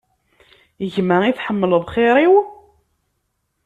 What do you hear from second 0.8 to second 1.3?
Gma